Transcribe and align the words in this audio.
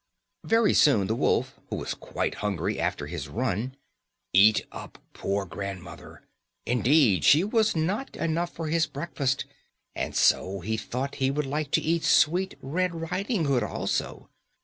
_Very 0.49 0.73
soon 0.73 1.05
the 1.05 1.13
wolf, 1.13 1.59
who 1.69 1.75
was 1.75 1.93
quite 1.93 2.33
hungry 2.41 2.79
after 2.79 3.05
his 3.05 3.27
run, 3.27 3.75
eat 4.33 4.65
up 4.71 4.97
poor 5.13 5.45
grandmother. 5.45 6.23
Indeed, 6.65 7.23
she 7.23 7.43
was 7.43 7.75
not 7.75 8.15
enough 8.15 8.51
for 8.51 8.67
his 8.69 8.87
breakfast, 8.87 9.45
and 9.95 10.15
so 10.15 10.61
he 10.61 10.75
thought 10.75 11.17
he 11.21 11.29
would 11.29 11.45
like 11.45 11.69
to 11.73 11.81
eat 11.81 12.03
sweet 12.03 12.55
Red 12.63 13.11
Riding 13.11 13.45
Hood 13.45 13.61
also. 13.61 14.27